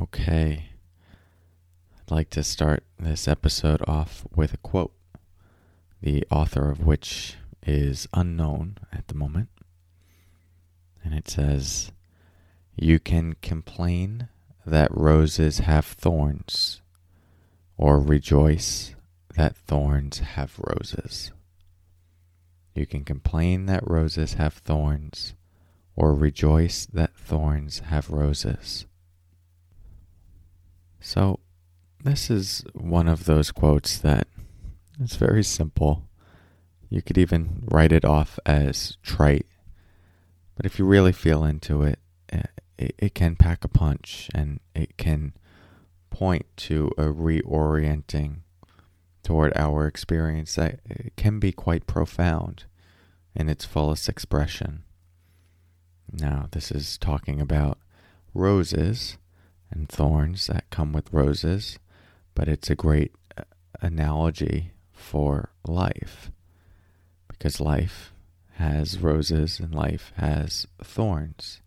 Okay. 0.00 0.70
I'd 1.94 2.10
like 2.10 2.30
to 2.30 2.42
start 2.42 2.84
this 2.98 3.28
episode 3.28 3.82
off 3.86 4.26
with 4.34 4.54
a 4.54 4.58
quote, 4.58 4.94
the 6.00 6.24
author 6.30 6.70
of 6.70 6.86
which 6.86 7.36
is 7.62 8.08
unknown 8.14 8.78
at 8.92 9.08
the 9.08 9.14
moment. 9.14 9.48
And 11.02 11.12
it 11.14 11.28
says, 11.28 11.92
You 12.76 12.98
can 12.98 13.34
complain 13.42 14.28
that 14.64 14.88
roses 14.90 15.58
have 15.58 15.84
thorns, 15.84 16.80
or 17.76 18.00
rejoice 18.00 18.94
that 19.36 19.54
thorns 19.54 20.20
have 20.20 20.58
roses. 20.58 21.30
You 22.74 22.86
can 22.86 23.04
complain 23.04 23.66
that 23.66 23.88
roses 23.88 24.34
have 24.34 24.54
thorns, 24.54 25.34
or 25.94 26.14
rejoice 26.14 26.86
that 26.86 27.14
thorns 27.14 27.80
have 27.80 28.08
roses. 28.08 28.86
So, 31.14 31.38
this 32.02 32.28
is 32.28 32.64
one 32.72 33.06
of 33.06 33.24
those 33.24 33.52
quotes 33.52 33.98
that 33.98 34.26
is 35.00 35.14
very 35.14 35.44
simple. 35.44 36.08
You 36.90 37.02
could 37.02 37.18
even 37.18 37.62
write 37.70 37.92
it 37.92 38.04
off 38.04 38.40
as 38.44 38.96
trite. 39.00 39.46
But 40.56 40.66
if 40.66 40.76
you 40.76 40.84
really 40.84 41.12
feel 41.12 41.44
into 41.44 41.84
it, 41.84 42.00
eh, 42.30 42.42
it, 42.76 42.96
it 42.98 43.14
can 43.14 43.36
pack 43.36 43.64
a 43.64 43.68
punch 43.68 44.28
and 44.34 44.58
it 44.74 44.96
can 44.96 45.34
point 46.10 46.46
to 46.56 46.90
a 46.98 47.04
reorienting 47.04 48.38
toward 49.22 49.56
our 49.56 49.86
experience 49.86 50.56
that 50.56 50.80
eh, 50.90 51.10
can 51.16 51.38
be 51.38 51.52
quite 51.52 51.86
profound 51.86 52.64
in 53.36 53.48
its 53.48 53.64
fullest 53.64 54.08
expression. 54.08 54.82
Now, 56.10 56.48
this 56.50 56.72
is 56.72 56.98
talking 56.98 57.40
about 57.40 57.78
roses 58.34 59.16
and 59.74 59.88
thorns 59.88 60.46
that 60.46 60.70
come 60.70 60.92
with 60.92 61.12
roses, 61.12 61.78
but 62.34 62.48
it's 62.48 62.70
a 62.70 62.74
great 62.74 63.12
uh, 63.36 63.42
analogy 63.82 64.72
for 64.92 65.50
life 65.66 66.30
because 67.28 67.60
life 67.60 68.12
has 68.54 68.98
roses 68.98 69.58
and 69.58 69.74
life 69.74 70.12
has 70.16 70.66
thorns. 70.82 71.60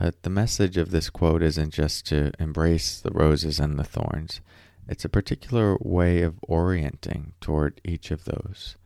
But 0.00 0.22
the 0.22 0.30
message 0.30 0.76
of 0.76 0.90
this 0.90 1.10
quote 1.10 1.42
isn't 1.42 1.72
just 1.72 2.06
to 2.06 2.32
embrace 2.38 2.98
the 2.98 3.12
roses 3.12 3.60
and 3.60 3.78
the 3.78 3.84
thorns. 3.84 4.40
It's 4.88 5.04
a 5.04 5.10
particular 5.10 5.76
way 5.80 6.22
of 6.22 6.40
orienting 6.42 7.34
toward 7.40 7.80
each 7.84 8.10
of 8.10 8.24
those. 8.24 8.76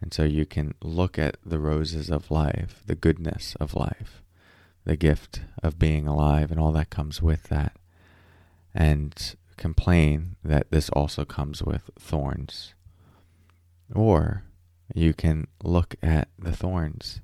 And 0.00 0.12
so 0.12 0.24
you 0.24 0.46
can 0.46 0.74
look 0.82 1.18
at 1.18 1.36
the 1.44 1.58
roses 1.58 2.10
of 2.10 2.30
life, 2.30 2.82
the 2.86 2.94
goodness 2.94 3.54
of 3.60 3.74
life, 3.74 4.22
the 4.84 4.96
gift 4.96 5.42
of 5.62 5.78
being 5.78 6.06
alive, 6.06 6.50
and 6.50 6.58
all 6.58 6.72
that 6.72 6.90
comes 6.90 7.22
with 7.22 7.44
that, 7.44 7.76
and 8.74 9.36
complain 9.56 10.36
that 10.42 10.70
this 10.70 10.90
also 10.90 11.24
comes 11.24 11.62
with 11.62 11.90
thorns. 11.98 12.74
Or 13.94 14.44
you 14.94 15.14
can 15.14 15.46
look 15.62 15.94
at 16.02 16.28
the 16.38 16.52
thorns, 16.52 17.20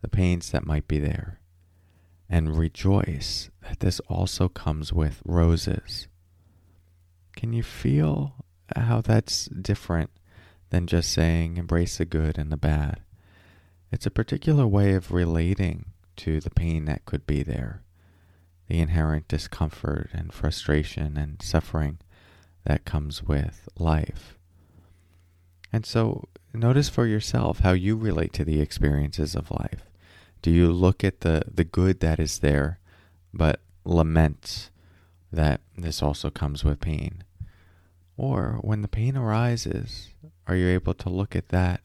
the 0.00 0.08
pains 0.08 0.50
that 0.50 0.66
might 0.66 0.86
be 0.86 0.98
there, 0.98 1.40
and 2.28 2.56
rejoice 2.56 3.50
that 3.62 3.80
this 3.80 4.00
also 4.08 4.48
comes 4.48 4.92
with 4.92 5.22
roses. 5.24 6.08
Can 7.34 7.52
you 7.52 7.62
feel 7.62 8.34
how 8.74 9.00
that's 9.00 9.46
different 9.46 10.10
than 10.70 10.86
just 10.86 11.12
saying 11.12 11.56
embrace 11.56 11.98
the 11.98 12.04
good 12.04 12.38
and 12.38 12.50
the 12.50 12.56
bad? 12.56 13.00
It's 13.92 14.06
a 14.06 14.10
particular 14.10 14.66
way 14.66 14.94
of 14.94 15.12
relating 15.12 15.86
to 16.16 16.40
the 16.40 16.50
pain 16.50 16.86
that 16.86 17.04
could 17.04 17.26
be 17.26 17.42
there 17.42 17.82
the 18.68 18.80
inherent 18.80 19.28
discomfort 19.28 20.10
and 20.12 20.32
frustration 20.32 21.16
and 21.16 21.40
suffering 21.42 21.98
that 22.64 22.84
comes 22.84 23.22
with 23.22 23.68
life. 23.78 24.36
And 25.72 25.86
so 25.86 26.28
notice 26.52 26.88
for 26.88 27.06
yourself 27.06 27.60
how 27.60 27.72
you 27.72 27.96
relate 27.96 28.32
to 28.34 28.44
the 28.44 28.60
experiences 28.60 29.34
of 29.34 29.50
life. 29.50 29.82
Do 30.42 30.50
you 30.50 30.72
look 30.72 31.04
at 31.04 31.20
the, 31.20 31.42
the 31.52 31.64
good 31.64 32.00
that 32.00 32.18
is 32.18 32.40
there, 32.40 32.80
but 33.32 33.60
lament 33.84 34.70
that 35.32 35.60
this 35.76 36.02
also 36.02 36.30
comes 36.30 36.64
with 36.64 36.80
pain? 36.80 37.24
Or 38.16 38.58
when 38.62 38.82
the 38.82 38.88
pain 38.88 39.16
arises, 39.16 40.10
are 40.46 40.56
you 40.56 40.68
able 40.68 40.94
to 40.94 41.08
look 41.08 41.36
at 41.36 41.48
that 41.48 41.82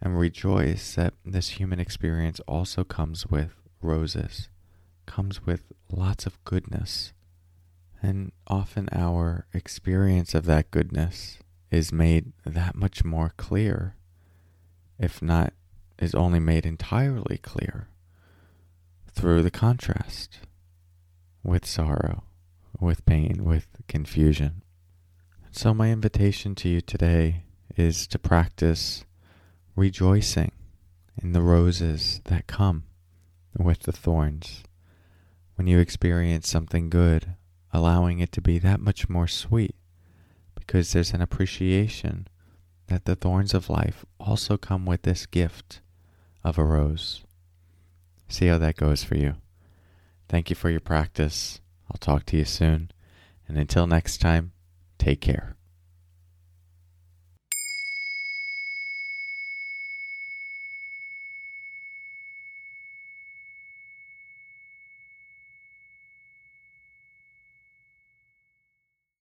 and 0.00 0.18
rejoice 0.18 0.94
that 0.94 1.14
this 1.24 1.50
human 1.50 1.80
experience 1.80 2.40
also 2.46 2.84
comes 2.84 3.26
with 3.26 3.54
roses? 3.82 4.48
Comes 5.08 5.44
with 5.44 5.72
lots 5.90 6.26
of 6.26 6.42
goodness. 6.44 7.12
And 8.00 8.30
often 8.46 8.88
our 8.92 9.46
experience 9.52 10.34
of 10.34 10.44
that 10.44 10.70
goodness 10.70 11.38
is 11.70 11.90
made 11.90 12.32
that 12.44 12.76
much 12.76 13.04
more 13.04 13.32
clear, 13.36 13.96
if 14.98 15.20
not 15.20 15.54
is 15.98 16.14
only 16.14 16.38
made 16.38 16.64
entirely 16.64 17.38
clear, 17.38 17.88
through 19.10 19.42
the 19.42 19.50
contrast 19.50 20.40
with 21.42 21.66
sorrow, 21.66 22.24
with 22.78 23.04
pain, 23.04 23.44
with 23.44 23.66
confusion. 23.88 24.62
So, 25.50 25.74
my 25.74 25.90
invitation 25.90 26.54
to 26.56 26.68
you 26.68 26.80
today 26.80 27.44
is 27.76 28.06
to 28.08 28.18
practice 28.18 29.04
rejoicing 29.74 30.52
in 31.20 31.32
the 31.32 31.42
roses 31.42 32.20
that 32.26 32.46
come 32.46 32.84
with 33.56 33.80
the 33.80 33.92
thorns 33.92 34.62
when 35.58 35.66
you 35.66 35.80
experience 35.80 36.48
something 36.48 36.88
good, 36.88 37.34
allowing 37.72 38.20
it 38.20 38.30
to 38.30 38.40
be 38.40 38.60
that 38.60 38.78
much 38.78 39.08
more 39.08 39.26
sweet 39.26 39.74
because 40.54 40.92
there's 40.92 41.12
an 41.12 41.20
appreciation 41.20 42.28
that 42.86 43.06
the 43.06 43.16
thorns 43.16 43.52
of 43.52 43.68
life 43.68 44.06
also 44.20 44.56
come 44.56 44.86
with 44.86 45.02
this 45.02 45.26
gift 45.26 45.80
of 46.44 46.58
a 46.58 46.64
rose. 46.64 47.24
See 48.28 48.46
how 48.46 48.58
that 48.58 48.76
goes 48.76 49.02
for 49.02 49.16
you. 49.16 49.34
Thank 50.28 50.48
you 50.48 50.54
for 50.54 50.70
your 50.70 50.80
practice. 50.80 51.60
I'll 51.90 51.98
talk 51.98 52.24
to 52.26 52.36
you 52.36 52.44
soon. 52.44 52.92
And 53.48 53.58
until 53.58 53.88
next 53.88 54.18
time, 54.18 54.52
take 54.96 55.20
care. 55.20 55.57